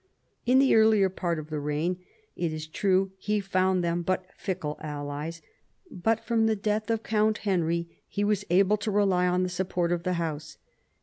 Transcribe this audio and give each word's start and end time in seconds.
In 0.47 0.57
the 0.57 0.73
earlier 0.73 1.09
part 1.09 1.37
of 1.37 1.51
the 1.51 1.59
reign, 1.59 1.99
it 2.35 2.51
is 2.51 2.65
true, 2.65 3.11
he 3.19 3.39
found 3.39 3.83
them 3.83 4.01
but 4.01 4.25
fickle 4.35 4.79
allies; 4.81 5.43
but 5.91 6.21
from 6.23 6.47
the 6.47 6.55
death 6.55 6.89
of 6.89 7.03
Count 7.03 7.37
Henry 7.45 8.01
he 8.09 8.23
was 8.23 8.43
able 8.49 8.77
to 8.77 8.89
rely 8.89 9.27
on 9.27 9.43
the 9.43 9.47
support 9.47 9.91
of 9.91 10.01
the 10.01 10.13
house. 10.13 10.57